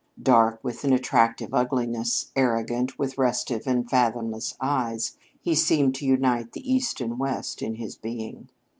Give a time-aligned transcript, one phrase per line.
[0.23, 6.53] Dark, with an attractive ugliness, arrogant, with restive and fathomless eyes, he seemed to unite
[6.53, 8.49] the East and the West in his being.